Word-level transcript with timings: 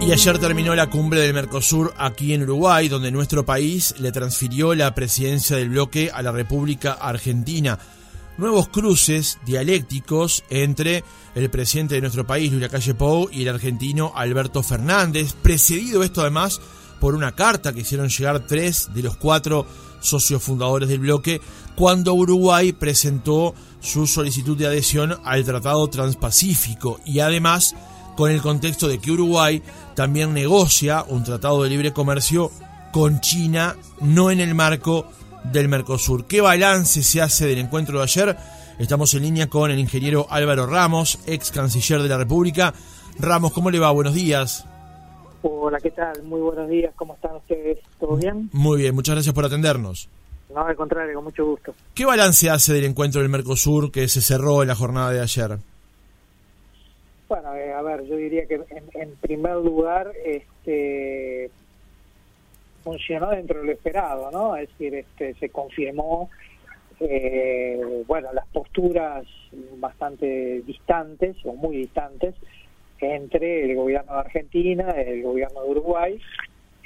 Y 0.00 0.12
ayer 0.12 0.38
terminó 0.38 0.74
la 0.74 0.90
cumbre 0.90 1.20
del 1.20 1.34
Mercosur 1.34 1.94
aquí 1.96 2.34
en 2.34 2.42
Uruguay, 2.42 2.88
donde 2.88 3.10
nuestro 3.10 3.44
país 3.44 3.94
le 3.98 4.12
transfirió 4.12 4.74
la 4.74 4.94
presidencia 4.94 5.56
del 5.56 5.70
bloque 5.70 6.10
a 6.12 6.22
la 6.22 6.32
República 6.32 6.92
Argentina. 6.92 7.78
Nuevos 8.36 8.68
cruces 8.68 9.38
dialécticos 9.46 10.44
entre 10.50 11.04
el 11.34 11.48
presidente 11.50 11.94
de 11.94 12.00
nuestro 12.00 12.26
país, 12.26 12.50
Luis 12.50 12.62
Lacalle 12.62 12.94
Pou, 12.94 13.28
y 13.30 13.42
el 13.42 13.48
argentino 13.48 14.12
Alberto 14.14 14.62
Fernández, 14.62 15.34
precedido 15.34 16.02
esto 16.02 16.20
además 16.20 16.60
por 17.00 17.14
una 17.14 17.32
carta 17.32 17.72
que 17.72 17.80
hicieron 17.80 18.08
llegar 18.08 18.46
tres 18.46 18.90
de 18.92 19.02
los 19.02 19.16
cuatro 19.16 19.66
socios 20.00 20.42
fundadores 20.42 20.88
del 20.88 20.98
bloque, 20.98 21.40
cuando 21.76 22.14
Uruguay 22.14 22.72
presentó 22.72 23.54
su 23.80 24.06
solicitud 24.06 24.56
de 24.56 24.66
adhesión 24.66 25.18
al 25.24 25.44
Tratado 25.44 25.88
Transpacífico 25.88 27.00
y 27.04 27.20
además 27.20 27.74
con 28.16 28.30
el 28.30 28.40
contexto 28.40 28.88
de 28.88 28.98
que 28.98 29.10
Uruguay 29.10 29.62
también 29.94 30.32
negocia 30.32 31.04
un 31.08 31.24
tratado 31.24 31.62
de 31.62 31.70
libre 31.70 31.92
comercio 31.92 32.50
con 32.92 33.20
China, 33.20 33.76
no 34.00 34.30
en 34.30 34.40
el 34.40 34.54
marco 34.54 35.06
del 35.52 35.68
Mercosur. 35.68 36.26
¿Qué 36.26 36.40
balance 36.40 37.02
se 37.02 37.20
hace 37.20 37.46
del 37.46 37.58
encuentro 37.58 37.98
de 37.98 38.04
ayer? 38.04 38.36
Estamos 38.78 39.12
en 39.14 39.22
línea 39.22 39.48
con 39.48 39.70
el 39.70 39.78
ingeniero 39.78 40.26
Álvaro 40.30 40.66
Ramos, 40.66 41.18
ex 41.26 41.50
canciller 41.50 42.02
de 42.02 42.08
la 42.08 42.18
República. 42.18 42.72
Ramos, 43.18 43.52
¿cómo 43.52 43.70
le 43.70 43.78
va? 43.78 43.90
Buenos 43.90 44.14
días. 44.14 44.64
Hola, 45.42 45.78
¿qué 45.78 45.90
tal? 45.90 46.22
Muy 46.22 46.40
buenos 46.40 46.68
días, 46.70 46.94
¿cómo 46.96 47.14
están 47.14 47.36
ustedes? 47.36 47.78
¿Todo 48.00 48.16
bien? 48.16 48.48
Muy 48.52 48.78
bien, 48.78 48.94
muchas 48.94 49.16
gracias 49.16 49.34
por 49.34 49.44
atendernos. 49.44 50.08
No, 50.54 50.64
al 50.64 50.76
contrario, 50.76 51.14
con 51.16 51.24
mucho 51.24 51.44
gusto. 51.44 51.74
¿Qué 51.94 52.04
balance 52.04 52.48
hace 52.48 52.74
del 52.74 52.84
encuentro 52.84 53.20
del 53.20 53.28
Mercosur 53.28 53.90
que 53.90 54.06
se 54.06 54.20
cerró 54.20 54.62
en 54.62 54.68
la 54.68 54.76
jornada 54.76 55.10
de 55.10 55.20
ayer? 55.20 55.58
Bueno, 57.28 57.54
eh, 57.56 57.72
a 57.72 57.82
ver, 57.82 58.04
yo 58.04 58.16
diría 58.16 58.46
que 58.46 58.60
en, 58.94 59.16
primer 59.16 59.56
lugar 59.56 60.12
este, 60.24 61.50
funcionó 62.84 63.30
dentro 63.30 63.58
de 63.60 63.66
lo 63.66 63.72
esperado, 63.72 64.30
¿no? 64.30 64.54
Es 64.54 64.68
decir, 64.68 64.94
este, 64.94 65.34
se 65.34 65.48
confirmó, 65.48 66.30
eh, 67.00 68.04
bueno, 68.06 68.32
las 68.32 68.46
posturas 68.46 69.24
bastante 69.78 70.62
distantes 70.64 71.36
o 71.44 71.54
muy 71.54 71.78
distantes 71.78 72.36
entre 73.00 73.64
el 73.64 73.76
gobierno 73.76 74.12
de 74.12 74.20
Argentina, 74.20 74.94
y 74.96 75.10
el 75.10 75.22
gobierno 75.22 75.62
de 75.62 75.70
Uruguay, 75.70 76.20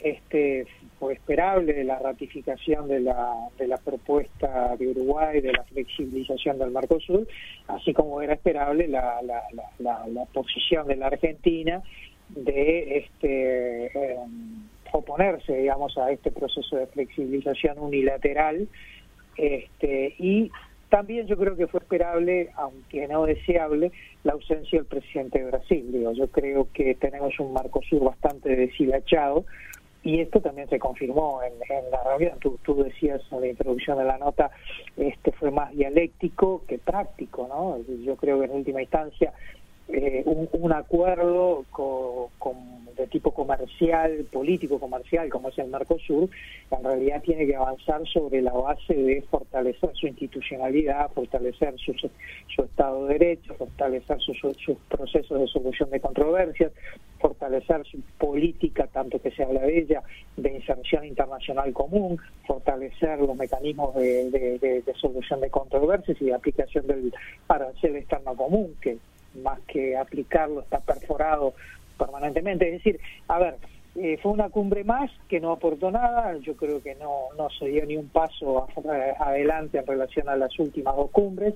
este 0.03 0.67
fue 0.99 1.15
esperable 1.15 1.85
la 1.85 1.99
ratificación 1.99 2.89
de 2.89 3.01
la, 3.01 3.35
de 3.57 3.69
la 3.69 3.77
propuesta 3.77 4.77
de 4.77 4.89
Uruguay 4.89 5.41
de 5.41 5.53
la 5.53 5.63
flexibilización 5.65 6.59
del 6.59 6.71
Mercosur, 6.71 7.27
así 7.69 7.93
como 7.93 8.21
era 8.21 8.35
esperable 8.35 8.89
la, 8.89 9.21
la, 9.23 9.43
la, 9.79 10.25
posición 10.33 10.87
de 10.89 10.97
la 10.97 11.07
Argentina 11.07 11.83
de 12.31 12.99
este 12.99 13.87
em, 13.87 14.67
oponerse, 14.93 15.57
digamos, 15.57 15.97
a 15.99 16.11
este 16.11 16.31
proceso 16.31 16.77
de 16.77 16.87
flexibilización 16.87 17.79
unilateral 17.79 18.69
este, 19.39 20.15
y 20.19 20.51
también 20.89 21.27
yo 21.27 21.37
creo 21.37 21.57
que 21.57 21.67
fue 21.67 21.81
esperable, 21.81 22.51
aunque 22.57 23.07
no 23.09 23.25
deseable, 23.25 23.93
la 24.25 24.33
ausencia 24.33 24.79
del 24.79 24.87
presidente 24.87 25.39
de 25.39 25.51
Brasil. 25.51 25.93
Digo, 25.93 26.12
yo 26.12 26.29
creo 26.29 26.69
que 26.73 26.95
tenemos 26.95 27.39
un 27.39 27.53
Mercosur 27.53 28.05
bastante 28.05 28.57
deshilachado, 28.57 29.45
y 30.09 30.20
esto 30.20 30.41
también 30.41 30.67
se 30.70 30.78
confirmó 30.78 31.42
en, 31.42 31.53
la 31.91 32.03
reunión. 32.03 32.39
Tú, 32.41 32.59
tú, 32.62 32.83
decías 32.83 33.20
en 33.31 33.42
la 33.42 33.48
introducción 33.48 33.98
de 33.98 34.05
la 34.05 34.17
nota, 34.17 34.50
este 34.97 35.33
fue 35.33 35.50
más 35.50 35.70
dialéctico 35.73 36.62
que 36.67 36.78
práctico, 36.78 37.47
¿no? 37.47 37.77
Yo 38.03 38.17
creo 38.17 38.39
que 38.39 38.47
en 38.47 38.53
última 38.53 38.81
instancia 38.81 39.34
eh, 39.89 40.22
un, 40.27 40.72
acuerdo 40.72 41.64
con, 41.70 42.56
de 42.94 43.06
tipo 43.06 43.33
comercial, 43.33 44.27
político 44.31 44.78
comercial, 44.78 45.31
como 45.31 45.48
es 45.48 45.58
el 45.58 45.69
Mercosur, 45.69 46.28
en 46.70 46.84
realidad 46.84 47.22
tiene 47.22 47.47
que 47.47 47.56
avanzar 47.56 48.06
sobre 48.06 48.43
la 48.43 48.53
base 48.53 48.93
de 48.93 49.22
fortalecer 49.31 49.91
su 49.94 50.06
institucionalidad, 50.06 51.10
fortalecer 51.12 51.75
su, 51.78 51.94
su 51.94 52.62
Estado 52.62 53.06
de 53.06 53.19
Derecho, 53.19 53.54
fortalecer 53.54 54.21
sus 54.21 54.77
procesos 54.88 55.41
de 55.41 55.47
solución 55.47 55.88
de 55.88 56.00
controversias, 56.00 56.71
fortalecer 57.19 57.84
su 57.87 58.00
política, 58.19 58.88
tanto 58.93 59.21
que 59.22 59.31
se 59.31 59.43
habla 59.43 59.62
de 59.62 59.78
ella, 59.78 60.03
de 60.37 60.53
inserción 60.53 61.06
internacional 61.06 61.72
común, 61.72 62.19
fortalecer 62.47 63.19
los 63.21 63.37
mecanismos 63.37 63.94
de, 63.94 64.31
de 64.59 64.94
solución 65.00 65.41
de 65.41 65.48
controversias 65.50 66.21
y 66.21 66.27
de 66.27 66.34
aplicación 66.34 66.87
del 66.87 67.12
arancel 67.48 67.97
externo 67.97 68.37
común, 68.37 68.75
que 68.82 68.98
más 69.34 69.61
que 69.61 69.97
aplicarlo, 69.97 70.61
está 70.61 70.81
perforado 70.81 71.55
permanentemente. 71.99 72.66
Es 72.66 72.83
decir, 72.83 73.00
a 73.28 73.39
ver, 73.39 73.56
eh, 73.97 74.19
fue 74.22 74.33
una 74.33 74.49
cumbre 74.50 74.84
más 74.84 75.11
que 75.28 75.41
no 75.41 75.53
aportó 75.53 75.91
nada, 75.91 76.37
yo 76.39 76.56
creo 76.56 76.83
que 76.83 76.94
no, 76.97 77.28
no 77.37 77.50
se 77.50 77.66
dio 77.66 77.84
ni 77.87 77.97
un 77.97 78.09
paso 78.09 78.69
adelante 79.19 79.78
en 79.78 79.87
relación 79.87 80.28
a 80.28 80.37
las 80.37 80.59
últimas 80.59 80.94
dos 80.94 81.11
cumbres 81.11 81.55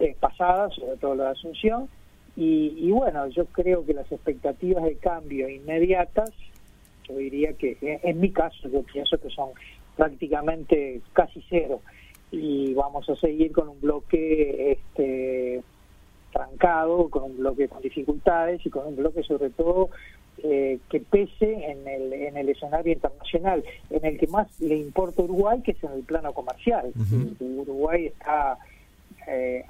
eh, 0.00 0.16
pasadas, 0.18 0.74
sobre 0.74 0.96
todo 0.96 1.14
la 1.14 1.24
de 1.24 1.30
Asunción, 1.30 1.88
y, 2.36 2.90
bueno, 2.90 3.28
yo 3.28 3.46
creo 3.46 3.86
que 3.86 3.94
las 3.94 4.10
expectativas 4.10 4.82
de 4.82 4.96
cambio 4.96 5.48
inmediatas, 5.48 6.30
yo 7.08 7.16
diría 7.16 7.52
que 7.52 7.76
eh, 7.80 8.00
en 8.02 8.18
mi 8.18 8.30
caso 8.32 8.68
yo 8.68 8.82
pienso 8.82 9.18
que 9.18 9.30
son 9.30 9.50
prácticamente 9.96 11.00
casi 11.12 11.44
cero. 11.48 11.80
Y 12.32 12.74
vamos 12.74 13.08
a 13.08 13.14
seguir 13.14 13.52
con 13.52 13.68
un 13.68 13.80
bloque 13.80 14.72
este 14.72 15.62
con 17.10 17.24
un 17.24 17.36
bloque 17.36 17.68
con 17.68 17.82
dificultades 17.82 18.64
y 18.64 18.70
con 18.70 18.86
un 18.86 18.96
bloque 18.96 19.22
sobre 19.22 19.50
todo 19.50 19.90
eh, 20.42 20.78
que 20.90 21.00
pese 21.00 21.52
en 21.70 21.86
el, 21.86 22.12
en 22.12 22.36
el 22.36 22.48
escenario 22.48 22.92
internacional, 22.92 23.62
en 23.90 24.04
el 24.04 24.18
que 24.18 24.26
más 24.26 24.48
le 24.60 24.76
importa 24.76 25.22
Uruguay, 25.22 25.60
que 25.62 25.72
es 25.72 25.84
en 25.84 25.92
el 25.92 26.02
plano 26.02 26.32
comercial. 26.32 26.92
Uruguay 27.38 28.06
está, 28.06 28.58
eh, 29.26 29.64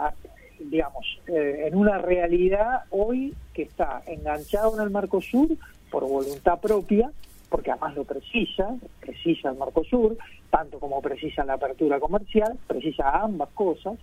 digamos, 0.60 1.21
eh, 1.27 1.65
en 1.66 1.77
una 1.77 1.99
realidad 1.99 2.84
hoy 2.91 3.34
que 3.53 3.62
está 3.62 4.03
enganchado 4.06 4.76
en 4.76 4.84
el 4.84 4.91
Mercosur 4.91 5.49
por 5.91 6.05
voluntad 6.05 6.61
propia, 6.61 7.11
porque 7.49 7.71
además 7.71 7.97
lo 7.97 8.05
precisa, 8.05 8.76
precisa 9.00 9.50
el 9.50 9.59
Mercosur, 9.59 10.16
tanto 10.50 10.78
como 10.78 11.03
precisa 11.03 11.44
la 11.44 11.55
apertura 11.55 11.99
comercial, 11.99 12.56
precisa 12.66 13.11
ambas 13.11 13.50
cosas, 13.50 13.99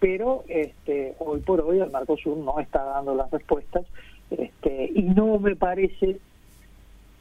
pero 0.00 0.44
este, 0.48 1.14
hoy 1.18 1.40
por 1.40 1.60
hoy 1.60 1.78
el 1.78 1.90
Mercosur 1.90 2.36
no 2.38 2.58
está 2.58 2.82
dando 2.82 3.14
las 3.14 3.30
respuestas 3.30 3.84
este, 4.30 4.90
y 4.94 5.02
no 5.02 5.38
me 5.38 5.54
parece 5.54 6.18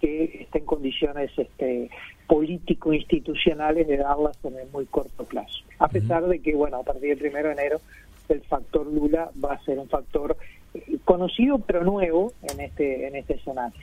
que 0.01 0.23
esté 0.41 0.59
en 0.59 0.65
condiciones 0.65 1.29
este, 1.37 1.89
político-institucionales 2.25 3.87
de 3.87 3.97
darlas 3.97 4.37
en 4.43 4.57
el 4.57 4.69
muy 4.69 4.85
corto 4.85 5.25
plazo. 5.25 5.59
A 5.79 5.89
pesar 5.89 6.25
de 6.25 6.39
que, 6.39 6.55
bueno, 6.55 6.77
a 6.77 6.83
partir 6.83 7.09
del 7.09 7.17
primero 7.17 7.49
de 7.49 7.53
enero 7.53 7.81
el 8.29 8.41
factor 8.41 8.85
Lula 8.87 9.31
va 9.43 9.53
a 9.53 9.63
ser 9.63 9.79
un 9.79 9.89
factor 9.89 10.37
eh, 10.73 10.97
conocido 11.03 11.57
pero 11.59 11.83
nuevo 11.83 12.31
en 12.43 12.59
este 12.61 13.07
en 13.07 13.15
este 13.15 13.33
escenario. 13.35 13.79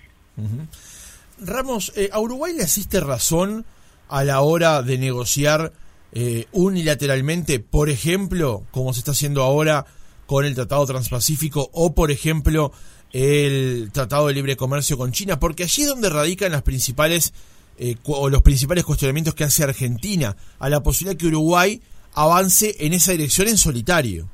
Ramos, 1.41 1.93
eh, 1.97 2.09
¿a 2.13 2.21
Uruguay 2.21 2.53
le 2.55 2.63
asiste 2.63 3.01
razón 3.01 3.65
a 4.09 4.23
la 4.23 4.41
hora 4.43 4.83
de 4.83 4.99
negociar 4.99 5.73
eh, 6.19 6.47
unilateralmente, 6.53 7.61
por 7.61 7.91
ejemplo, 7.91 8.63
como 8.71 8.95
se 8.95 9.01
está 9.01 9.11
haciendo 9.11 9.43
ahora 9.43 9.85
con 10.25 10.47
el 10.47 10.55
Tratado 10.55 10.87
Transpacífico 10.87 11.69
o, 11.75 11.95
por 11.95 12.11
ejemplo, 12.11 12.73
el 13.13 13.91
Tratado 13.93 14.29
de 14.29 14.33
Libre 14.33 14.57
Comercio 14.57 14.97
con 14.97 15.13
China, 15.13 15.39
porque 15.39 15.65
allí 15.65 15.83
es 15.83 15.89
donde 15.89 16.09
radican 16.09 16.53
las 16.53 16.63
principales 16.63 17.35
eh, 17.77 17.97
o 18.07 18.31
los 18.31 18.41
principales 18.41 18.85
cuestionamientos 18.85 19.35
que 19.35 19.45
hace 19.45 19.63
Argentina 19.63 20.35
a 20.59 20.71
la 20.71 20.83
posibilidad 20.83 21.21
que 21.21 21.27
Uruguay 21.27 21.83
avance 22.15 22.75
en 22.79 22.95
esa 22.95 23.13
dirección 23.13 23.49
en 23.49 23.59
solitario. 23.59 24.27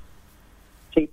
Sí, 0.94 1.10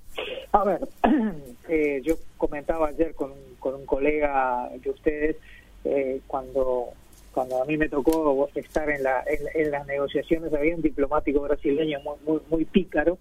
a 0.51 0.63
ver, 0.65 0.87
eh, 1.67 1.99
yo 2.05 2.15
comentaba 2.37 2.89
ayer 2.89 3.15
con, 3.15 3.31
con 3.59 3.73
un 3.73 3.87
colega 3.87 4.69
de 4.79 4.89
ustedes 4.91 5.35
cuando 6.27 6.93
cuando 7.33 7.61
a 7.61 7.65
mí 7.65 7.77
me 7.77 7.89
tocó 7.89 8.49
estar 8.55 8.89
en, 8.89 9.03
la, 9.03 9.23
en, 9.53 9.71
las 9.71 9.85
negociaciones, 9.87 10.53
había 10.53 10.75
un 10.75 10.81
diplomático 10.81 11.41
brasileño 11.41 11.99
muy, 12.25 12.39
muy, 12.49 12.65
pícaro 12.65 13.17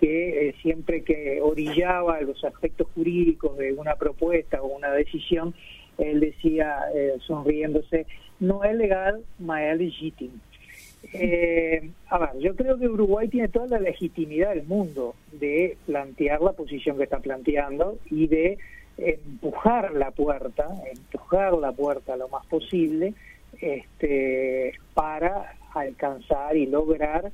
que 0.00 0.48
eh, 0.48 0.54
siempre 0.62 1.02
que 1.02 1.40
orillaba 1.42 2.20
los 2.20 2.44
aspectos 2.44 2.86
jurídicos 2.94 3.56
de 3.56 3.72
una 3.72 3.96
propuesta 3.96 4.62
o 4.62 4.66
una 4.66 4.92
decisión, 4.92 5.54
él 5.96 6.20
decía, 6.20 6.78
eh, 6.94 7.14
sonriéndose, 7.26 8.06
no 8.38 8.62
es 8.62 8.76
legal, 8.76 9.24
ma 9.40 9.64
es 9.64 9.78
legítimo. 9.78 10.34
Eh, 11.12 11.90
a 12.08 12.18
ver, 12.18 12.38
yo 12.38 12.54
creo 12.54 12.78
que 12.78 12.86
Uruguay 12.86 13.28
tiene 13.28 13.48
toda 13.48 13.66
la 13.66 13.80
legitimidad 13.80 14.50
del 14.50 14.64
mundo 14.64 15.14
de 15.32 15.76
plantear 15.86 16.40
la 16.42 16.52
posición 16.52 16.96
que 16.96 17.04
está 17.04 17.18
planteando 17.18 17.98
y 18.10 18.26
de 18.26 18.58
empujar 18.98 19.92
la 19.94 20.10
puerta, 20.10 20.68
empujar 20.92 21.54
la 21.54 21.72
puerta 21.72 22.16
lo 22.16 22.28
más 22.28 22.44
posible 22.46 23.14
este, 23.60 24.74
para 24.94 25.54
alcanzar 25.74 26.56
y 26.56 26.66
lograr 26.66 27.30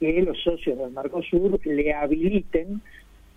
que 0.00 0.22
los 0.22 0.40
socios 0.42 0.78
del 0.78 0.90
Mercosur 0.90 1.64
le 1.64 1.92
habiliten 1.92 2.82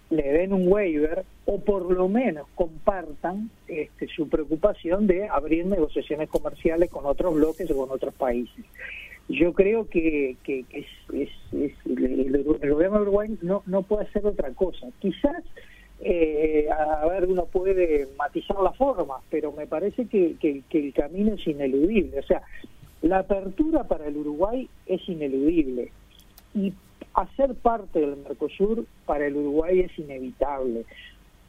le 0.09 0.23
den 0.23 0.53
un 0.53 0.67
waiver 0.67 1.25
o 1.45 1.59
por 1.59 1.91
lo 1.91 2.07
menos 2.07 2.47
compartan 2.55 3.49
este, 3.67 4.07
su 4.07 4.29
preocupación 4.29 5.07
de 5.07 5.27
abrir 5.27 5.65
negociaciones 5.65 6.29
comerciales 6.29 6.89
con 6.89 7.05
otros 7.05 7.35
bloques 7.35 7.69
o 7.71 7.77
con 7.77 7.89
otros 7.91 8.13
países. 8.13 8.65
Yo 9.27 9.53
creo 9.53 9.89
que, 9.89 10.37
que, 10.43 10.65
es, 10.71 10.85
el, 11.51 12.43
gobierno 12.43 12.97
de 12.97 13.01
Uruguay 13.01 13.37
no, 13.41 13.63
no 13.65 13.81
puede 13.81 14.05
hacer 14.05 14.25
otra 14.25 14.51
cosa. 14.51 14.87
Quizás, 14.99 15.43
eh, 16.01 16.67
a 16.69 17.05
ver, 17.07 17.25
uno 17.25 17.45
puede 17.45 18.07
matizar 18.17 18.59
la 18.59 18.71
forma, 18.73 19.15
pero 19.29 19.51
me 19.51 19.67
parece 19.67 20.07
que, 20.07 20.35
que 20.39 20.63
el 20.71 20.93
camino 20.93 21.33
es 21.33 21.47
ineludible. 21.47 22.19
O 22.19 22.23
sea, 22.23 22.41
la 23.01 23.19
apertura 23.19 23.83
para 23.83 24.07
el 24.07 24.17
Uruguay 24.17 24.67
es 24.85 25.07
ineludible 25.07 25.91
y 26.53 26.73
hacer 27.13 27.55
parte 27.55 27.99
del 27.99 28.17
Mercosur 28.17 28.85
para 29.05 29.27
el 29.27 29.35
Uruguay 29.35 29.81
es 29.81 29.99
inevitable. 29.99 30.85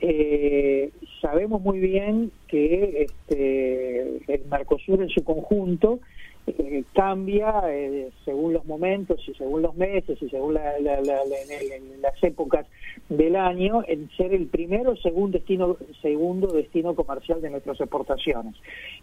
Eh, 0.00 0.90
sabemos 1.22 1.62
muy 1.62 1.78
bien 1.78 2.30
que 2.48 3.06
este, 3.08 4.32
el 4.32 4.44
Mercosur 4.50 5.02
en 5.02 5.08
su 5.08 5.24
conjunto 5.24 6.00
eh, 6.46 6.84
cambia 6.94 7.62
eh, 7.68 8.10
según 8.24 8.52
los 8.52 8.64
momentos 8.64 9.20
y 9.26 9.34
según 9.34 9.62
los 9.62 9.74
meses 9.76 10.20
y 10.22 10.28
según 10.28 10.54
las 10.54 12.22
épocas 12.22 12.66
del 13.08 13.36
año 13.36 13.82
en 13.86 14.08
ser 14.16 14.32
el 14.32 14.46
primero 14.46 14.92
o 14.92 14.96
segundo 14.96 15.38
destino, 15.38 15.76
segundo 16.02 16.48
destino 16.48 16.94
comercial 16.94 17.40
de 17.40 17.50
nuestras 17.50 17.80
exportaciones. 17.80 18.54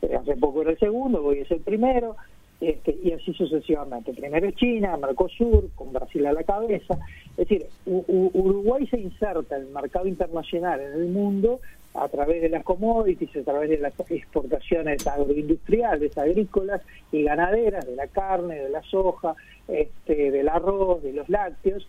hace 0.02 0.38
poco 0.38 0.62
era 0.62 0.72
el 0.72 0.80
segundo, 0.80 1.24
hoy 1.24 1.40
es 1.40 1.52
el 1.52 1.60
primero, 1.60 2.16
este, 2.64 2.98
y 3.04 3.12
así 3.12 3.34
sucesivamente. 3.34 4.14
Primero 4.14 4.50
China, 4.52 4.96
Mercosur, 4.96 5.70
con 5.76 5.92
Brasil 5.92 6.26
a 6.26 6.32
la 6.32 6.44
cabeza. 6.44 6.98
Es 7.32 7.50
decir, 7.50 7.66
Uruguay 7.86 8.88
se 8.88 9.02
inserta 9.02 9.58
en 9.58 9.64
el 9.64 9.74
mercado 9.74 10.08
internacional, 10.08 10.80
en 10.80 10.94
el 10.94 11.08
mundo, 11.10 11.60
a 11.94 12.08
través 12.10 12.42
de 12.42 12.50
las 12.50 12.64
commodities, 12.64 13.36
a 13.36 13.44
través 13.44 13.70
de 13.70 13.78
las 13.78 13.94
exportaciones 14.10 15.06
agroindustriales, 15.06 16.18
agrícolas 16.18 16.82
y 17.12 17.24
ganaderas, 17.24 17.86
de 17.86 17.96
la 17.96 18.08
carne, 18.08 18.56
de 18.56 18.70
la 18.70 18.82
soja, 18.84 19.36
este, 19.68 20.32
del 20.32 20.50
arroz, 20.50 21.04
de 21.04 21.14
los 21.14 21.30
lácteos, 21.30 21.88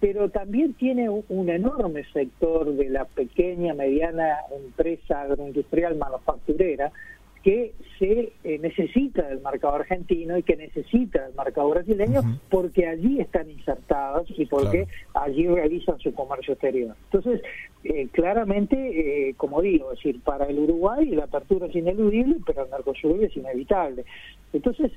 pero 0.00 0.30
también 0.30 0.74
tiene 0.74 1.08
un 1.08 1.48
enorme 1.48 2.02
sector 2.12 2.74
de 2.74 2.88
la 2.88 3.04
pequeña, 3.04 3.72
mediana 3.72 4.38
empresa 4.52 5.22
agroindustrial 5.22 5.96
manufacturera, 5.96 6.90
que 7.42 7.74
se 7.98 8.32
eh, 8.44 8.58
necesita 8.58 9.22
del 9.22 9.40
mercado 9.40 9.74
argentino 9.74 10.38
y 10.38 10.42
que 10.42 10.56
necesita 10.56 11.26
del 11.26 11.34
mercado 11.34 11.70
brasileño 11.70 12.20
porque 12.48 12.86
allí 12.86 13.20
están 13.20 13.50
insertados 13.50 14.28
y 14.36 14.46
porque 14.46 14.86
allí 15.14 15.46
realizan 15.46 15.98
su 15.98 16.14
comercio 16.14 16.54
exterior. 16.54 16.94
Entonces, 17.04 17.42
eh, 17.84 18.08
claramente, 18.12 18.76
eh, 19.28 19.34
como 19.36 19.60
digo, 19.60 19.92
es 19.92 19.98
decir, 19.98 20.20
para 20.22 20.46
el 20.46 20.58
Uruguay 20.58 21.06
la 21.10 21.24
apertura 21.24 21.66
es 21.66 21.74
ineludible, 21.74 22.36
pero 22.46 22.64
el 22.64 22.70
Mercosur 22.70 23.22
es 23.22 23.36
inevitable. 23.36 24.04
Entonces, 24.52 24.92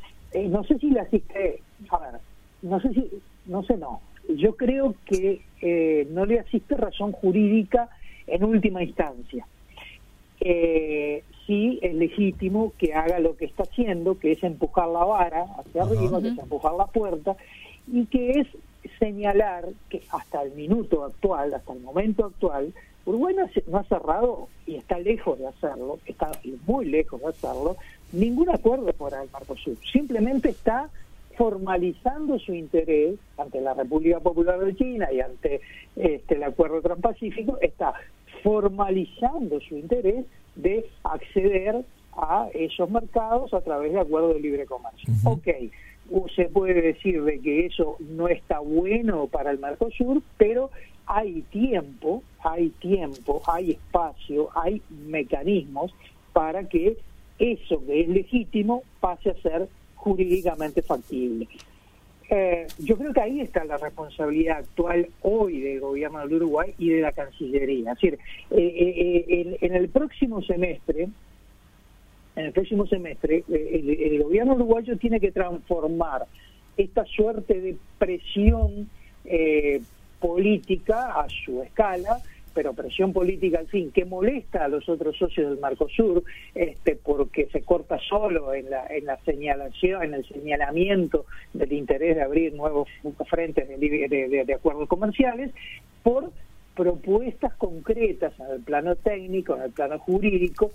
no 0.49 0.63
sé 0.65 0.77
si 0.79 0.91
le 0.91 0.99
asiste, 0.99 1.61
a 1.89 1.97
ver, 1.99 2.19
no 2.61 2.79
sé 2.81 2.89
si, 2.93 3.09
no 3.45 3.63
sé, 3.63 3.77
no. 3.77 4.01
Yo 4.27 4.55
creo 4.55 4.95
que 5.05 5.41
no 6.09 6.25
le 6.25 6.39
asiste 6.39 6.75
razón 6.75 7.11
jurídica 7.13 7.89
en 8.27 8.43
última 8.43 8.83
instancia. 8.83 9.47
Eh, 10.39 11.23
sí 11.45 11.79
es 11.81 11.93
legítimo 11.93 12.73
que 12.77 12.93
haga 12.93 13.19
lo 13.19 13.35
que 13.37 13.45
está 13.45 13.63
haciendo, 13.63 14.17
que 14.19 14.31
es 14.31 14.43
empujar 14.43 14.87
la 14.87 15.03
vara 15.03 15.45
hacia 15.57 15.83
arriba, 15.83 16.21
que 16.21 16.29
es 16.29 16.37
empujar 16.37 16.73
la 16.73 16.87
puerta, 16.87 17.35
y 17.91 18.05
que 18.05 18.39
es 18.39 18.47
señalar 18.99 19.65
que 19.89 20.01
hasta 20.11 20.41
el 20.41 20.51
minuto 20.53 21.03
actual, 21.03 21.53
hasta 21.53 21.73
el 21.73 21.81
momento 21.81 22.25
actual, 22.25 22.73
Uruguay 23.05 23.35
no 23.67 23.77
ha 23.77 23.83
cerrado 23.83 24.47
y 24.65 24.75
está 24.75 24.97
lejos 24.97 25.37
de 25.37 25.47
hacerlo, 25.47 25.99
está 26.05 26.31
muy 26.65 26.85
lejos 26.85 27.21
de 27.21 27.27
hacerlo, 27.27 27.77
ningún 28.11 28.49
acuerdo 28.49 28.91
fuera 28.93 29.19
del 29.19 29.29
Sur. 29.57 29.75
Simplemente 29.91 30.49
está 30.49 30.89
formalizando 31.37 32.39
su 32.39 32.53
interés 32.53 33.19
ante 33.37 33.61
la 33.61 33.73
República 33.73 34.19
Popular 34.19 34.59
de 34.59 34.75
China 34.75 35.11
y 35.11 35.19
ante 35.19 35.61
este, 35.95 36.35
el 36.35 36.43
Acuerdo 36.43 36.81
Transpacífico, 36.81 37.57
está 37.61 37.93
formalizando 38.43 39.59
su 39.61 39.77
interés 39.77 40.25
de 40.55 40.85
acceder 41.03 41.83
a 42.13 42.47
esos 42.53 42.89
mercados 42.89 43.53
a 43.53 43.61
través 43.61 43.93
de 43.93 43.99
acuerdos 43.99 44.35
de 44.35 44.39
libre 44.39 44.65
comercio. 44.65 45.13
Ok, 45.25 45.47
se 46.35 46.45
puede 46.45 46.81
decir 46.81 47.23
de 47.23 47.39
que 47.39 47.65
eso 47.65 47.97
no 47.99 48.27
está 48.27 48.59
bueno 48.59 49.27
para 49.27 49.51
el 49.51 49.59
Mercosur, 49.59 50.21
pero 50.37 50.69
hay 51.07 51.41
tiempo, 51.51 52.23
hay 52.43 52.69
tiempo, 52.69 53.41
hay 53.47 53.71
espacio, 53.71 54.49
hay 54.55 54.81
mecanismos 54.89 55.93
para 56.33 56.67
que 56.67 56.97
eso 57.37 57.83
que 57.85 58.01
es 58.01 58.07
legítimo 58.07 58.83
pase 58.99 59.31
a 59.31 59.41
ser 59.41 59.67
jurídicamente 59.95 60.81
factible. 60.81 61.47
Eh, 62.29 62.65
yo 62.79 62.97
creo 62.97 63.13
que 63.13 63.21
ahí 63.21 63.41
está 63.41 63.63
la 63.65 63.77
responsabilidad 63.77 64.57
actual 64.57 65.07
hoy 65.21 65.61
del 65.61 65.79
gobierno 65.79 66.19
del 66.19 66.33
Uruguay 66.33 66.73
y 66.77 66.89
de 66.89 67.01
la 67.01 67.11
Cancillería. 67.11 67.91
Es 67.91 68.01
decir, 68.01 68.19
eh, 68.51 69.25
eh, 69.27 69.57
en, 69.61 69.75
el 69.75 69.89
próximo 69.89 70.41
semestre, 70.41 71.07
en 72.35 72.45
el 72.45 72.51
próximo 72.51 72.87
semestre, 72.87 73.43
el, 73.47 74.23
gobierno 74.23 74.55
uruguayo 74.55 74.97
tiene 74.97 75.19
que 75.19 75.31
transformar 75.31 76.25
esta 76.77 77.05
suerte 77.05 77.61
de 77.61 77.77
presión 77.99 78.89
política 80.19 81.19
a 81.19 81.27
su 81.29 81.61
escala 81.61 82.21
pero 82.55 82.73
presión 82.73 83.11
política 83.11 83.59
al 83.59 83.67
fin, 83.67 83.91
que 83.91 84.05
molesta 84.05 84.63
a 84.63 84.69
los 84.69 84.87
otros 84.87 85.17
socios 85.17 85.49
del 85.49 85.59
Mercosur, 85.59 86.23
este, 86.55 86.95
porque 86.95 87.47
se 87.51 87.61
corta 87.61 87.99
solo 87.99 88.53
en 88.53 88.69
la, 88.69 88.87
en 88.87 89.05
la 89.05 89.17
señalación, 89.25 90.03
en 90.03 90.13
el 90.15 90.25
señalamiento 90.25 91.25
del 91.53 91.73
interés 91.73 92.15
de 92.15 92.23
abrir 92.23 92.53
nuevos 92.53 92.87
frentes 93.29 93.67
de, 93.67 94.43
de 94.45 94.53
acuerdos 94.53 94.87
comerciales, 94.87 95.51
por 96.01 96.31
propuestas 96.75 97.53
concretas 97.55 98.33
en 98.39 98.47
el 98.55 98.61
plano 98.61 98.95
técnico, 98.95 99.55
en 99.55 99.63
el 99.63 99.71
plano 99.71 99.99
jurídico, 99.99 100.71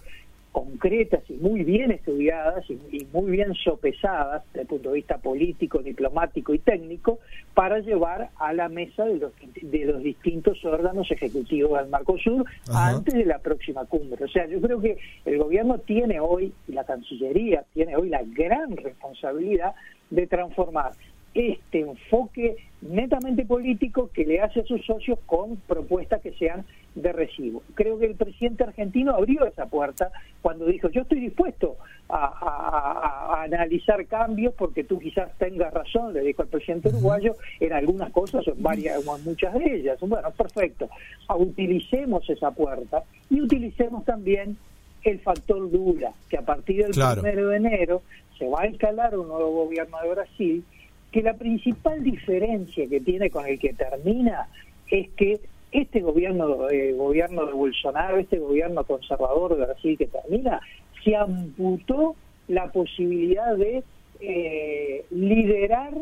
concretas 0.53 1.23
y 1.29 1.35
muy 1.35 1.63
bien 1.63 1.91
estudiadas 1.93 2.65
y, 2.69 3.07
muy 3.13 3.31
bien 3.31 3.55
sopesadas 3.55 4.43
desde 4.49 4.63
el 4.63 4.67
punto 4.67 4.89
de 4.91 4.95
vista 4.97 5.19
político, 5.19 5.79
diplomático 5.79 6.53
y 6.55 6.59
técnico 6.59 7.19
para 7.55 7.79
llevar 7.79 8.31
a 8.37 8.53
la 8.53 8.69
mesa 8.69 9.05
de 9.05 9.19
los, 9.19 9.33
de 9.63 9.85
los 9.85 10.03
distintos 10.03 10.65
órganos 10.65 11.11
ejecutivos 11.11 11.81
del 11.81 11.91
Mercosur 11.91 12.45
antes 12.73 13.15
de 13.15 13.25
la 13.25 13.39
próxima 13.39 13.85
cumbre. 13.85 14.25
O 14.25 14.29
sea, 14.29 14.47
yo 14.47 14.61
creo 14.61 14.81
que 14.81 14.99
el 15.25 15.39
gobierno 15.39 15.79
tiene 15.79 16.21
hoy, 16.21 16.53
y 16.67 16.73
la 16.73 16.85
Cancillería 16.85 17.65
tiene 17.73 17.97
hoy 17.97 18.09
la 18.09 18.23
gran 18.25 18.77
responsabilidad 18.77 19.75
de 20.11 20.27
transformar 20.27 20.93
este 21.35 21.81
enfoque 21.81 22.57
netamente 22.83 23.45
político 23.45 24.11
que 24.13 24.25
le 24.25 24.41
hace 24.41 24.61
a 24.61 24.65
sus 24.65 24.85
socios 24.85 25.19
con 25.27 25.57
propuestas 25.69 26.21
que 26.23 26.33
sean 26.33 26.65
de 26.95 27.13
recibo. 27.13 27.63
Creo 27.75 27.99
que 27.99 28.07
el 28.07 28.15
presidente 28.15 28.65
argentino 28.65 29.15
abrió 29.15 29.45
esa 29.47 29.67
puerta 29.67 30.11
cuando 30.43 30.67
dijo 30.67 30.89
yo 30.91 31.03
estoy 31.03 31.21
dispuesto 31.21 31.77
a, 32.09 33.43
analizar 33.43 34.05
cambios 34.07 34.55
porque 34.55 34.85
tú 34.85 34.99
quizás 34.99 35.37
tengas 35.39 35.73
razón, 35.73 36.13
le 36.13 36.21
dijo 36.21 36.43
al 36.43 36.49
presidente 36.49 36.89
uruguayo 36.89 37.37
en 37.61 37.73
algunas 37.73 38.11
cosas 38.11 38.47
o 38.49 38.53
en 38.53 38.63
varias 38.63 39.07
o 39.07 39.17
en 39.17 39.25
muchas 39.25 39.55
de 39.55 39.77
ellas. 39.77 39.99
Bueno, 40.01 40.31
perfecto. 40.33 40.89
Utilicemos 41.29 42.29
esa 42.29 42.51
puerta 42.51 43.05
y 43.29 43.41
utilicemos 43.41 44.05
también 44.05 44.57
el 45.05 45.21
factor 45.21 45.61
Lula, 45.61 46.13
que 46.29 46.37
a 46.37 46.43
partir 46.43 46.85
del 46.85 46.91
primero 46.91 47.49
de 47.49 47.57
enero 47.57 48.03
se 48.39 48.49
va 48.49 48.63
a 48.63 48.67
instalar 48.67 49.17
un 49.17 49.29
nuevo 49.29 49.65
gobierno 49.65 49.97
de 50.03 50.09
Brasil 50.11 50.65
que 51.11 51.23
la 51.23 51.35
principal 51.35 52.03
diferencia 52.03 52.87
que 52.89 53.01
tiene 53.01 53.31
con 53.31 53.47
el 53.47 53.59
que 53.59 53.73
termina 53.73 54.49
es 54.91 55.09
que 55.11 55.41
este 55.73 56.01
gobierno, 56.01 56.69
eh, 56.71 56.93
gobierno 56.93 57.47
de 57.47 57.53
Bolsonaro, 57.53 58.19
este 58.19 58.39
gobierno 58.39 58.85
conservador 58.85 59.57
de 59.57 59.65
Brasil 59.67 59.97
que 59.97 60.07
termina, 60.07 60.61
se 61.05 61.17
amputó 61.17 62.17
la 62.49 62.71
posibilidad 62.73 63.57
de 63.57 63.83
eh, 64.21 65.05
liderar 65.11 65.95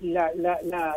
la, 0.00 0.30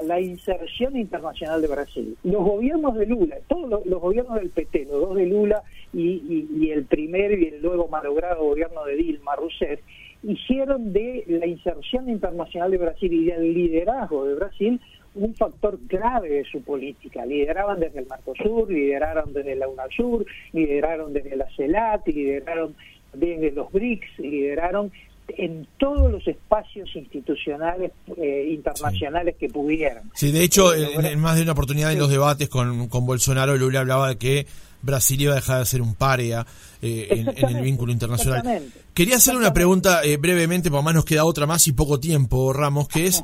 la, 0.04 0.22
inserción 0.22 0.96
internacional 0.96 1.62
de 1.62 1.68
Brasil. 1.68 2.18
Los 2.24 2.44
gobiernos 2.44 2.96
de 2.96 3.08
Lula, 3.08 3.38
todos 3.48 3.84
los, 3.86 4.00
gobiernos 4.00 4.36
del 4.36 4.52
PT, 4.52 4.86
los 4.86 5.02
dos 5.02 5.16
de 5.16 5.26
Lula 5.26 5.64
y, 5.92 6.48
y, 6.54 6.70
el 6.70 6.86
primer 6.86 7.40
y 7.40 7.48
el 7.48 7.62
luego 7.62 7.88
malogrado 7.88 8.44
gobierno 8.44 8.86
de 8.86 8.96
Dilma 8.96 9.36
Rousseff, 9.36 9.80
hicieron 10.24 10.94
de 10.94 11.24
la 11.28 11.48
inserción 11.48 12.10
internacional 12.10 12.70
de 12.70 12.78
Brasil 12.78 13.12
y 13.12 13.26
del 13.26 13.54
liderazgo 13.54 14.26
de 14.26 14.36
Brasil 14.36 14.80
un 15.16 15.36
factor 15.36 15.78
clave 15.88 16.30
de 16.30 16.46
su 16.46 16.62
política. 16.62 17.26
Lideraban 17.26 17.80
desde 17.80 18.00
el 18.00 18.08
Mercosur, 18.08 18.72
lideraron 18.72 19.34
desde 19.34 19.56
la 19.56 19.68
UNASUR, 19.68 20.26
lideraron 20.54 21.14
desde 21.14 21.36
la 21.36 21.48
CELAT, 21.56 22.08
lideraron 22.08 22.76
desde 23.14 23.52
los 23.52 23.72
BRICS, 23.72 24.20
lideraron 24.20 24.92
en 25.38 25.68
todos 25.78 26.12
los 26.12 26.28
espacios 26.28 26.94
institucionales 26.96 27.92
eh, 28.18 28.50
internacionales 28.52 29.36
que 29.40 29.50
pudieran. 29.50 30.12
Sí, 30.14 30.32
de 30.32 30.44
hecho, 30.44 30.74
eh, 30.74 30.90
en, 31.04 31.20
más 31.20 31.38
de 31.38 31.44
una 31.44 31.54
oportunidad 31.54 31.92
en 31.92 32.00
los 32.00 32.10
debates 32.10 32.50
con, 32.50 32.88
con 32.88 33.06
Bolsonaro, 33.06 33.56
Lula 33.56 33.82
hablaba 33.82 34.10
de 34.10 34.18
que 34.18 34.46
Brasil 34.82 35.22
iba 35.22 35.34
a 35.34 35.36
dejar 35.36 35.60
de 35.60 35.66
ser 35.66 35.82
un 35.82 35.96
paria 35.96 36.46
eh, 36.82 37.26
en, 37.36 37.56
el 37.56 37.62
vínculo 37.62 37.92
internacional. 37.92 38.64
Quería 38.94 39.18
hacerle 39.18 39.40
una 39.40 39.54
pregunta 39.54 40.02
brevemente, 40.20 40.70
porque 40.70 40.84
más 40.84 40.94
nos 40.94 41.06
queda 41.06 41.26
otra 41.26 41.46
más 41.46 41.68
y 41.68 41.72
poco 41.74 42.00
tiempo, 42.00 42.52
Ramos, 42.54 42.88
que 42.88 43.08
es, 43.08 43.24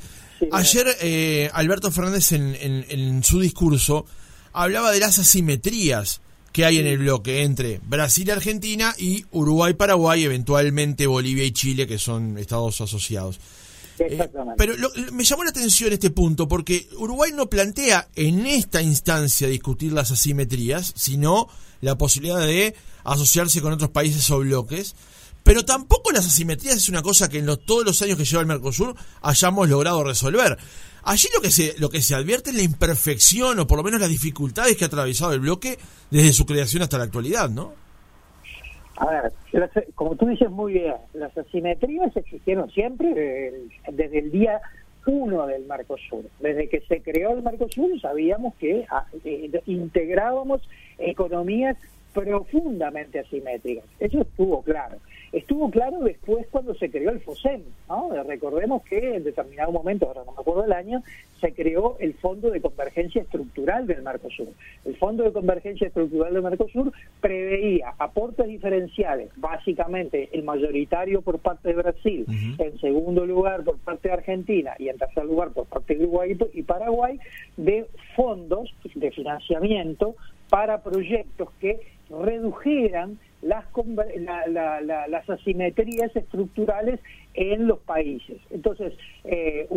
ayer 0.51 1.49
Alberto 1.53 1.91
Fernández 1.91 2.31
en, 2.31 2.55
en 2.59 3.23
su 3.23 3.39
discurso 3.39 4.05
hablaba 4.53 4.91
de 4.91 4.99
las 4.99 5.19
asimetrías 5.19 6.21
que 6.51 6.65
hay 6.65 6.79
en 6.79 6.87
el 6.87 6.97
bloque 6.97 7.43
entre 7.43 7.79
Brasil 7.83 8.27
y 8.27 8.31
Argentina 8.31 8.95
y 8.97 9.25
Uruguay, 9.31 9.75
Paraguay, 9.75 10.23
eventualmente 10.23 11.05
Bolivia 11.05 11.43
y 11.43 11.51
Chile, 11.51 11.85
que 11.85 11.99
son 11.99 12.37
estados 12.39 12.81
asociados. 12.81 13.39
Eh, 13.99 14.29
pero 14.57 14.75
me 15.11 15.23
llamó 15.23 15.43
la 15.43 15.49
atención 15.49 15.91
este 15.91 16.11
punto 16.11 16.47
porque 16.47 16.87
Uruguay 16.97 17.31
no 17.33 17.49
plantea 17.49 18.07
en 18.15 18.45
esta 18.45 18.81
instancia 18.81 19.47
discutir 19.47 19.93
las 19.93 20.11
asimetrías, 20.11 20.93
sino 20.95 21.47
la 21.81 21.97
posibilidad 21.97 22.39
de 22.39 22.75
asociarse 23.03 23.61
con 23.61 23.73
otros 23.73 23.89
países 23.91 24.29
o 24.31 24.39
bloques. 24.39 24.95
Pero 25.43 25.63
tampoco 25.63 26.11
las 26.11 26.25
asimetrías 26.25 26.75
es 26.75 26.89
una 26.89 27.01
cosa 27.01 27.29
que 27.29 27.39
en 27.39 27.45
todos 27.65 27.85
los 27.85 28.01
años 28.01 28.17
que 28.17 28.25
lleva 28.25 28.41
el 28.41 28.47
Mercosur 28.47 28.95
hayamos 29.21 29.69
logrado 29.69 30.03
resolver. 30.03 30.57
Allí 31.03 31.29
lo 31.33 31.41
que 31.41 31.51
se 31.51 31.75
lo 31.77 31.89
que 31.89 32.01
se 32.01 32.15
advierte 32.15 32.49
es 32.49 32.55
la 32.57 32.63
imperfección 32.63 33.57
o 33.59 33.65
por 33.67 33.77
lo 33.77 33.83
menos 33.83 34.01
las 34.01 34.09
dificultades 34.09 34.75
que 34.75 34.83
ha 34.83 34.87
atravesado 34.87 35.31
el 35.31 35.39
bloque 35.39 35.79
desde 36.11 36.33
su 36.33 36.45
creación 36.45 36.83
hasta 36.83 36.97
la 36.97 37.05
actualidad, 37.05 37.49
¿no? 37.49 37.73
A 38.97 39.05
ver, 39.05 39.31
como 39.93 40.15
tú 40.15 40.25
dices 40.25 40.49
muy 40.49 40.73
bien, 40.73 40.95
las 41.13 41.37
asimetrías 41.37 42.15
existieron 42.17 42.69
siempre 42.71 43.13
desde, 43.91 44.19
el 44.19 44.31
día 44.31 44.59
uno 45.05 45.45
del 45.45 45.65
Mercosur. 45.65 46.25
Desde 46.39 46.67
que 46.67 46.81
se 46.81 47.01
creó 47.01 47.33
el 47.33 47.43
Mercosur 47.43 47.99
sabíamos 48.01 48.55
que 48.55 48.85
ah, 48.89 49.05
eh, 49.23 49.51
integrábamos 49.67 50.67
economías 50.97 51.77
profundamente 52.13 53.19
asimétricas. 53.19 53.85
Eso 53.99 54.21
estuvo 54.21 54.63
claro. 54.63 54.97
Estuvo 55.31 55.69
claro 55.69 55.99
después 55.99 56.47
cuando 56.49 56.73
se 56.75 56.89
creó 56.89 57.11
el 57.11 57.19
FOSEM, 57.19 57.61
¿no? 57.89 58.11
Recordemos 58.23 58.83
que 58.83 59.15
en 59.15 59.23
determinado 59.23 59.71
momento, 59.71 60.07
ahora 60.07 60.23
no 60.25 60.31
me 60.31 60.41
acuerdo 60.41 60.65
el 60.65 60.71
año, 60.71 61.03
se 61.41 61.53
creó 61.53 61.97
el 61.99 62.13
Fondo 62.15 62.49
de 62.49 62.61
Convergencia 62.61 63.21
Estructural 63.21 63.87
del 63.87 64.01
Mercosur. 64.01 64.47
El 64.85 64.95
Fondo 64.95 65.23
de 65.23 65.31
Convergencia 65.31 65.87
Estructural 65.87 66.33
del 66.33 66.43
Mercosur 66.43 66.91
preveía 67.21 67.93
aportes 67.99 68.47
diferenciales, 68.47 69.29
básicamente 69.35 70.29
el 70.31 70.43
mayoritario 70.43 71.21
por 71.21 71.39
parte 71.39 71.69
de 71.69 71.75
Brasil, 71.75 72.25
en 72.57 72.79
segundo 72.79 73.25
lugar 73.25 73.63
por 73.63 73.77
parte 73.77 74.07
de 74.07 74.15
Argentina 74.15 74.73
y 74.79 74.89
en 74.89 74.97
tercer 74.97 75.25
lugar 75.25 75.49
por 75.49 75.65
parte 75.65 75.95
de 75.95 76.03
Uruguay 76.03 76.37
y 76.53 76.63
Paraguay, 76.63 77.19
de 77.57 77.87
fondos 78.15 78.73
de 78.95 79.11
financiamiento 79.11 80.15
para 80.49 80.81
proyectos 80.81 81.49
que 81.59 81.79
redujeran 82.09 83.19
las, 83.41 83.65
las 84.17 85.29
asimetrías 85.29 86.15
estructurales 86.15 86.99
en 87.37 87.67
los 87.67 87.79
países. 87.79 88.37
Entonces, 88.49 88.93
eh, 89.23 89.67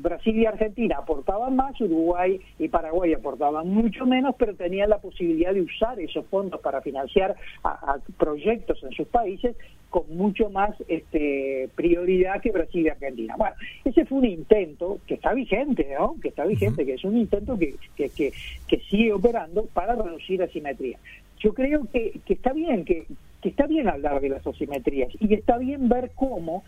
Brasil 0.00 0.36
y 0.36 0.46
Argentina 0.46 0.96
aportaban 0.98 1.54
más, 1.54 1.80
Uruguay 1.80 2.40
y 2.58 2.68
Paraguay 2.68 3.14
aportaban 3.14 3.68
mucho 3.68 4.04
menos, 4.04 4.34
pero 4.36 4.54
tenían 4.54 4.90
la 4.90 4.98
posibilidad 4.98 5.54
de 5.54 5.62
usar 5.62 5.98
esos 6.00 6.26
fondos 6.26 6.60
para 6.60 6.82
financiar 6.82 7.36
a, 7.62 7.98
proyectos 8.18 8.82
en 8.82 8.90
sus 8.90 9.06
países 9.06 9.56
con 9.90 10.02
mucho 10.16 10.50
más 10.50 10.74
este, 10.88 11.68
prioridad 11.76 12.40
que 12.42 12.50
Brasil 12.50 12.84
y 12.84 12.88
Argentina. 12.88 13.36
Bueno, 13.38 13.54
ese 13.84 14.04
fue 14.06 14.18
un 14.18 14.24
intento 14.24 14.98
que 15.06 15.14
está 15.14 15.32
vigente, 15.34 15.86
¿no? 15.96 16.16
Que 16.20 16.28
está 16.28 16.44
vigente, 16.44 16.84
que 16.84 16.94
es 16.94 17.04
un 17.04 17.16
intento 17.16 17.56
que, 17.56 17.76
que, 17.94 18.08
que, 18.08 18.32
que 18.66 18.78
sigue 18.90 19.12
operando 19.12 19.66
para 19.72 19.94
reducir 19.94 20.42
asimetría 20.42 20.98
yo 21.44 21.52
creo 21.52 21.86
que, 21.92 22.20
que 22.24 22.32
está 22.32 22.54
bien, 22.54 22.86
que, 22.86 23.06
que 23.42 23.50
está 23.50 23.66
bien 23.66 23.86
hablar 23.86 24.22
de 24.22 24.30
las 24.30 24.46
asimetrías 24.46 25.10
y 25.20 25.34
está 25.34 25.58
bien 25.58 25.90
ver 25.90 26.12
cómo 26.14 26.64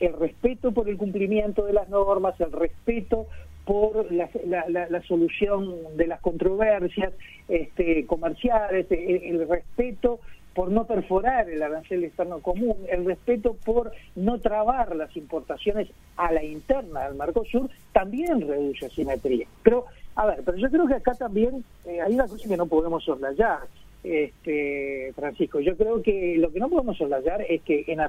el 0.00 0.14
respeto 0.14 0.72
por 0.72 0.88
el 0.88 0.96
cumplimiento 0.96 1.64
de 1.66 1.74
las 1.74 1.88
normas, 1.88 2.40
el 2.40 2.52
respeto 2.52 3.26
por 3.64 4.10
la, 4.10 4.28
la, 4.68 5.02
solución 5.02 5.96
de 5.96 6.06
las 6.06 6.20
controversias 6.20 7.12
este, 7.48 8.04
comerciales, 8.06 8.86
el, 8.90 9.46
respeto 9.48 10.18
por 10.54 10.70
no 10.70 10.86
perforar 10.86 11.48
el 11.48 11.62
arancel 11.62 12.02
externo 12.02 12.40
común, 12.40 12.76
el 12.90 13.04
respeto 13.04 13.56
por 13.64 13.92
no 14.16 14.40
trabar 14.40 14.96
las 14.96 15.16
importaciones 15.16 15.88
a 16.16 16.32
la 16.32 16.42
interna 16.42 17.04
del 17.04 17.14
Mercosur, 17.14 17.70
también 17.92 18.40
reduce 18.40 18.86
asimetría. 18.86 19.46
Pero, 19.62 19.84
a 20.16 20.26
ver, 20.26 20.42
pero 20.44 20.56
yo 20.56 20.68
creo 20.68 20.88
que 20.88 20.94
acá 20.94 21.14
también 21.14 21.62
eh, 21.84 22.00
hay 22.00 22.14
una 22.14 22.26
cosa 22.26 22.48
que 22.48 22.56
no 22.56 22.66
podemos 22.66 23.04
soslayar 23.04 23.60
este, 24.02 25.12
Francisco. 25.14 25.60
Yo 25.60 25.76
creo 25.76 26.02
que 26.02 26.36
lo 26.38 26.50
que 26.52 26.60
no 26.60 26.68
podemos 26.68 26.96
soslayar 26.96 27.42
es 27.48 27.62
que 27.62 27.84
en, 27.88 28.00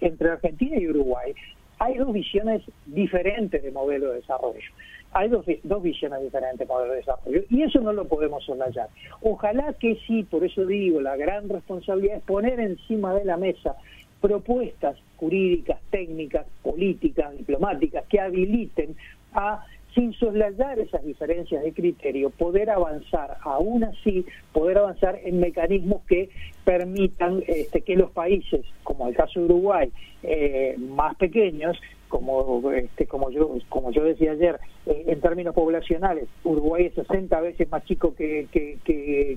entre 0.00 0.30
Argentina 0.30 0.76
y 0.78 0.88
Uruguay 0.88 1.32
hay 1.78 1.96
dos 1.96 2.12
visiones 2.12 2.62
diferentes 2.86 3.62
de 3.62 3.70
modelo 3.70 4.10
de 4.10 4.16
desarrollo. 4.16 4.70
Hay 5.12 5.28
dos, 5.28 5.46
dos 5.62 5.82
visiones 5.82 6.22
diferentes 6.22 6.58
de 6.58 6.66
modelo 6.66 6.92
de 6.92 6.98
desarrollo 6.98 7.42
y 7.48 7.62
eso 7.62 7.80
no 7.80 7.92
lo 7.92 8.06
podemos 8.06 8.44
soslayar. 8.44 8.88
Ojalá 9.22 9.72
que 9.74 9.96
sí, 10.06 10.24
por 10.24 10.44
eso 10.44 10.66
digo, 10.66 11.00
la 11.00 11.16
gran 11.16 11.48
responsabilidad 11.48 12.16
es 12.16 12.22
poner 12.24 12.60
encima 12.60 13.14
de 13.14 13.24
la 13.24 13.36
mesa 13.36 13.76
propuestas 14.20 14.96
jurídicas, 15.16 15.80
técnicas, 15.90 16.46
políticas, 16.62 17.36
diplomáticas 17.36 18.04
que 18.08 18.20
habiliten 18.20 18.96
a 19.32 19.64
sin 19.98 20.12
soslayar 20.12 20.78
esas 20.78 21.04
diferencias 21.04 21.60
de 21.64 21.72
criterio, 21.72 22.30
poder 22.30 22.70
avanzar, 22.70 23.36
aún 23.42 23.82
así, 23.82 24.24
poder 24.52 24.78
avanzar 24.78 25.18
en 25.24 25.40
mecanismos 25.40 26.02
que 26.06 26.30
permitan 26.64 27.42
este, 27.48 27.80
que 27.80 27.96
los 27.96 28.12
países, 28.12 28.64
como 28.84 29.08
el 29.08 29.16
caso 29.16 29.40
de 29.40 29.46
Uruguay, 29.46 29.90
eh, 30.22 30.76
más 30.78 31.16
pequeños, 31.16 31.76
como 32.06 32.70
este, 32.72 33.06
como 33.06 33.30
yo 33.30 33.58
como 33.68 33.90
yo 33.90 34.02
decía 34.04 34.32
ayer 34.32 34.58
eh, 34.86 35.04
en 35.08 35.20
términos 35.20 35.54
poblacionales 35.54 36.26
Uruguay 36.42 36.86
es 36.86 36.94
60 36.94 37.38
veces 37.42 37.70
más 37.70 37.84
chico 37.84 38.14
que, 38.14 38.48
que, 38.50 38.78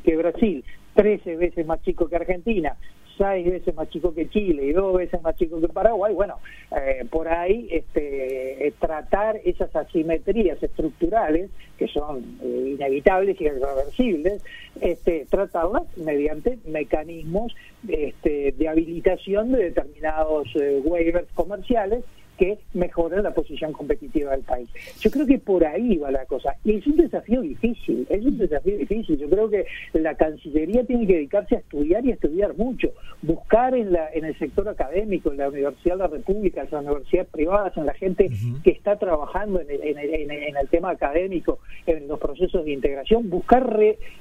que 0.02 0.16
Brasil 0.16 0.64
13 0.96 1.36
veces 1.36 1.66
más 1.66 1.82
chico 1.82 2.08
que 2.08 2.16
Argentina 2.16 2.78
seis 3.22 3.46
veces 3.46 3.76
más 3.76 3.88
chico 3.90 4.14
que 4.14 4.28
Chile 4.30 4.66
y 4.66 4.72
dos 4.72 4.98
veces 4.98 5.22
más 5.22 5.36
chico 5.36 5.62
que 5.62 5.68
Paraguay, 5.68 6.14
bueno, 6.14 6.40
eh, 6.72 7.06
por 7.10 7.28
ahí 7.28 7.68
este, 7.70 8.68
eh, 8.68 8.74
tratar 8.80 9.40
esas 9.46 9.76
asimetrías 9.76 10.62
estructurales 10.62 11.52
que 11.78 11.88
son 11.88 12.38
eh, 12.42 12.74
inevitables 12.76 13.40
y 13.40 13.46
irreversibles, 13.46 14.44
este, 14.82 15.28
tratarlas 15.30 15.84
mediante 15.98 16.58
mecanismos 16.66 17.56
este, 17.88 18.54
de 18.54 18.68
habilitación 18.68 19.52
de 19.52 19.66
determinados 19.66 20.48
waivers 20.84 21.28
comerciales 21.36 22.04
que 22.42 22.58
mejoren 22.74 23.22
la 23.22 23.36
posición 23.36 23.72
competitiva 23.72 24.32
del 24.32 24.42
país. 24.42 24.68
Yo 25.00 25.12
creo 25.12 25.28
que 25.28 25.38
por 25.38 25.64
ahí 25.64 25.98
va 25.98 26.10
la 26.10 26.26
cosa. 26.26 26.56
Y 26.64 26.78
es 26.78 26.88
un 26.88 26.98
desafío 26.98 27.40
difícil, 27.40 28.08
es 28.10 28.26
un 28.26 28.36
desafío 28.40 28.78
difícil. 28.78 29.16
Yo 29.20 29.30
creo 29.30 29.48
que 29.48 29.68
la 29.94 30.16
Cancillería 30.16 30.84
tiene 30.84 31.06
que 31.06 31.14
dedicarse 31.14 31.58
a 31.58 31.60
estudiar 31.60 32.04
y 32.04 32.10
a 32.10 32.16
estudiar 32.16 32.58
mucho, 32.58 32.94
buscar 33.22 33.76
en, 33.76 33.94
la, 33.94 34.10
en 34.12 34.26
el 34.26 34.36
sector 34.40 34.68
académico, 34.68 35.30
en 35.32 35.38
la 35.38 35.50
Universidad 35.50 35.98
de 35.98 36.00
la 36.00 36.08
República, 36.08 36.62
en 36.62 36.70
las 36.72 36.84
universidades 36.84 37.30
privadas, 37.30 37.78
en 37.78 37.86
la 37.86 37.94
gente 37.94 38.32
que 38.64 38.72
está 38.72 38.98
trabajando 38.98 39.62
en 39.62 39.70
el, 39.70 39.84
en, 39.84 40.58
el, 40.58 40.68
tema 40.70 40.90
académico, 40.90 41.60
en 41.86 42.08
los 42.08 42.20
procesos 42.20 42.66
de 42.66 42.72
integración, 42.72 43.30
buscar 43.30 43.72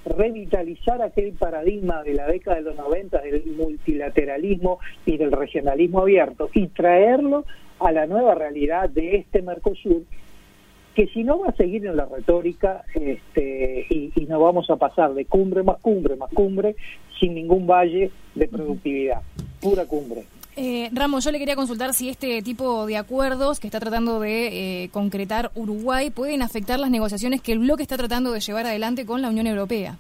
revitalizar 0.05 1.01
aquel 1.01 1.33
paradigma 1.33 2.03
de 2.03 2.13
la 2.13 2.27
década 2.27 2.59
de 2.59 2.65
los 2.65 2.77
90 2.77 3.19
del 3.23 3.47
multilateralismo 3.57 4.79
y 5.07 5.17
del 5.17 5.33
regionalismo 5.33 6.01
abierto 6.01 6.51
y 6.53 6.67
traerlo 6.69 7.47
a 7.81 7.93
la 7.93 8.07
nueva 8.07 8.35
realidad 8.35 8.89
de 8.91 9.17
este 9.17 9.43
Mercosur, 9.43 10.05
que 10.95 11.07
si 11.09 11.25
no 11.25 11.41
va 11.41 11.49
a 11.49 11.57
seguir 11.57 11.87
en 11.87 11.97
la 11.97 12.07
retórica 12.07 12.85
este, 12.95 13.87
y, 13.89 14.13
no 14.29 14.39
vamos 14.39 14.71
a 14.71 14.77
pasar 14.77 15.13
de 15.15 15.25
cumbre 15.25 15.65
más 15.65 15.79
cumbre 15.81 16.15
más 16.15 16.31
cumbre 16.33 16.77
sin 17.19 17.35
ningún 17.35 17.67
valle 17.67 18.11
de 18.35 18.47
productividad, 18.47 19.23
pura 19.61 19.85
cumbre. 19.87 20.25
Eh, 20.57 20.89
Ramos, 20.93 21.25
yo 21.25 21.33
le 21.33 21.39
quería 21.39 21.57
consultar 21.57 21.95
si 21.95 22.09
este 22.09 22.43
tipo 22.43 22.87
de 22.87 22.97
acuerdos 22.97 23.61
que 23.61 23.67
está 23.67 23.81
tratando 23.81 24.21
de 24.21 24.85
eh, 24.85 24.89
concretar 24.91 25.51
Uruguay 25.55 26.11
pueden 26.11 26.43
afectar 26.43 26.79
las 26.79 26.91
negociaciones 26.91 27.41
que 27.41 27.53
el 27.53 27.61
bloque 27.61 27.83
está 27.83 27.97
tratando 27.97 28.31
de 28.33 28.41
llevar 28.41 28.67
adelante 28.67 29.07
con 29.07 29.23
la 29.23 29.31
Unión 29.31 29.47
Europea. 29.47 29.97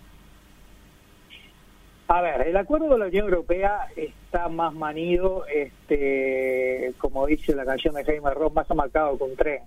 A 2.12 2.22
ver, 2.22 2.48
el 2.48 2.56
acuerdo 2.56 2.88
de 2.88 2.98
la 2.98 3.06
Unión 3.06 3.26
Europea 3.26 3.86
está 3.94 4.48
más 4.48 4.74
manido, 4.74 5.44
este, 5.46 6.92
como 6.98 7.24
dice 7.24 7.54
la 7.54 7.64
canción 7.64 7.94
de 7.94 8.02
Jaime 8.02 8.34
Ross, 8.34 8.52
más 8.52 8.68
amarcado 8.68 9.16
con 9.16 9.36
tren. 9.36 9.60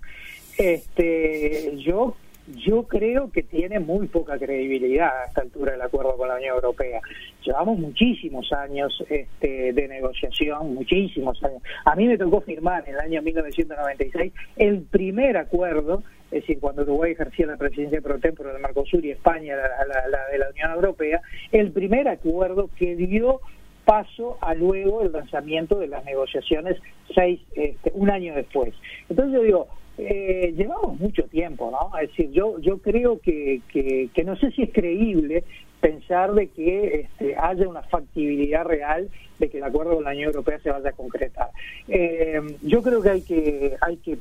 Este, 0.58 1.74
yo 1.78 2.18
yo 2.48 2.84
creo 2.84 3.32
que 3.32 3.44
tiene 3.44 3.80
muy 3.80 4.08
poca 4.08 4.38
credibilidad 4.38 5.10
a 5.22 5.26
esta 5.26 5.42
altura 5.42 5.76
el 5.76 5.82
acuerdo 5.82 6.18
con 6.18 6.28
la 6.28 6.36
Unión 6.36 6.56
Europea. 6.56 7.00
Llevamos 7.46 7.80
muchísimos 7.80 8.52
años 8.52 9.04
este, 9.10 9.74
de 9.74 9.88
negociación, 9.88 10.74
muchísimos 10.74 11.42
años. 11.44 11.62
A 11.86 11.96
mí 11.96 12.08
me 12.08 12.18
tocó 12.18 12.42
firmar 12.42 12.84
en 12.88 12.96
el 12.96 13.00
año 13.00 13.22
1996 13.22 14.34
el 14.58 14.82
primer 14.82 15.38
acuerdo, 15.38 16.04
es 16.32 16.42
decir, 16.42 16.60
cuando 16.60 16.82
Uruguay 16.82 17.14
ejercía 17.14 17.46
la 17.46 17.58
presidencia 17.58 18.02
pro 18.02 18.20
tempore 18.20 18.52
del 18.52 18.62
Mercosur 18.62 19.06
y 19.06 19.12
España 19.12 19.56
la, 19.56 20.08
la 20.10 20.28
de 20.32 20.38
la 20.38 20.50
Unión 20.50 20.72
Europea, 20.72 21.22
el 21.52 21.72
primer 21.72 22.08
acuerdo 22.08 22.70
que 22.78 22.96
dio 22.96 23.40
paso 23.86 24.38
a 24.42 24.54
luego 24.54 25.02
el 25.02 25.12
lanzamiento 25.12 25.78
de 25.78 25.88
las 25.88 26.06
negociaciones 26.06 26.78
seis, 27.14 27.42
este, 27.56 27.92
un 27.94 28.10
año 28.10 28.34
después. 28.34 28.74
Entonces 29.10 29.34
yo 29.34 29.44
digo, 29.44 29.68
eh, 29.98 30.54
llevamos 30.58 31.00
mucho 31.00 31.24
tiempo, 31.24 31.70
¿no? 31.72 31.98
Es 32.00 32.10
decir, 32.10 32.32
yo 32.32 32.60
yo 32.60 32.80
creo 32.80 33.20
que, 33.20 33.62
que, 33.72 34.24
no 34.24 34.36
sé 34.38 34.52
si 34.52 34.64
es 34.64 34.74
creíble 34.74 35.44
pensar 35.80 36.34
de 36.34 36.48
que 36.48 37.02
este, 37.02 37.36
haya 37.38 37.68
una 37.68 37.84
factibilidad 37.84 38.66
real 38.66 39.10
de 39.38 39.50
que 39.50 39.58
el 39.58 39.64
acuerdo 39.64 39.96
con 39.96 40.04
la 40.04 40.12
Unión 40.12 40.28
Europea 40.28 40.60
se 40.60 40.72
vaya 40.72 40.90
a 40.90 40.94
concretar. 40.94 41.50
Eh, 41.88 42.42
yo 42.62 42.82
creo 42.82 43.02
que 43.02 43.10
hay 43.10 43.22
que 43.22 43.76
hay 43.82 43.98
que 43.98 44.18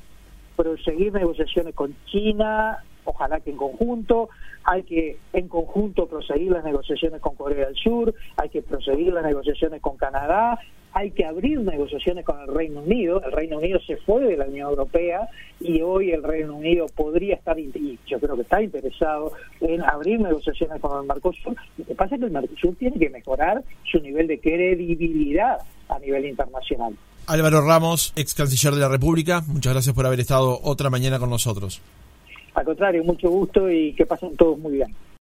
proseguir 0.57 1.13
negociaciones 1.13 1.75
con 1.75 1.95
China, 2.07 2.85
ojalá 3.05 3.41
que 3.41 3.51
en 3.51 3.57
conjunto, 3.57 4.29
hay 4.65 4.83
que 4.83 5.19
en 5.33 5.49
conjunto 5.49 6.07
proseguir 6.07 6.53
las 6.53 6.65
negociaciones 6.65 7.21
con 7.21 7.35
Corea 7.35 7.67
del 7.67 7.77
Sur, 7.77 8.15
hay 8.37 8.49
que 8.49 8.63
proseguir 8.63 9.13
las 9.13 9.25
negociaciones 9.25 9.81
con 9.81 9.97
Canadá, 9.97 10.59
hay 10.95 11.11
que 11.11 11.25
abrir 11.25 11.61
negociaciones 11.61 12.25
con 12.25 12.39
el 12.41 12.49
Reino 12.49 12.81
Unido. 12.81 13.23
El 13.25 13.33
Reino 13.33 13.59
Unido 13.59 13.81
se 13.87 13.97
fue 13.97 14.25
de 14.25 14.37
la 14.37 14.45
Unión 14.45 14.71
Europea 14.71 15.29
y 15.61 15.81
hoy 15.81 16.11
el 16.11 16.23
Reino 16.23 16.55
Unido 16.55 16.87
podría 16.95 17.37
estar, 17.37 17.59
y 17.59 17.99
yo 18.07 18.21
creo 18.21 18.37
que 18.37 18.43
está 18.43 18.63
interesado 18.63 19.33
en 19.61 19.83
abrir 19.83 20.21
negociaciones 20.21 20.81
con 20.81 21.01
el 21.01 21.07
Mercosur. 21.07 21.57
Lo 21.79 21.85
que 21.85 21.95
pasa 21.95 22.15
es 22.15 22.21
que 22.21 22.27
el 22.27 22.33
Mercosur 22.33 22.77
tiene 22.77 22.99
que 22.99 23.11
mejorar 23.11 23.63
su 23.91 24.01
nivel 24.01 24.27
de 24.27 24.39
credibilidad 24.39 25.59
a 25.89 25.99
nivel 25.99 26.27
internacional. 26.27 26.95
Álvaro 27.27 27.63
Ramos, 27.63 28.13
ex 28.17 28.35
canciller 28.35 28.75
de 28.75 28.81
la 28.81 28.89
República, 28.89 29.43
muchas 29.47 29.73
gracias 29.73 29.95
por 29.95 30.05
haber 30.07 30.21
estado 30.21 30.61
otra 30.63 30.91
mañana 30.91 31.19
con 31.19 31.31
nosotros. 31.31 31.81
Al 32.55 32.65
contrario, 32.65 33.03
mucho 33.05 33.31
gusto 33.31 33.71
y 33.71 33.95
que 33.95 34.07
pasen 34.07 34.37
todos 34.37 34.59
muy 34.59 34.73
bien. 34.75 34.95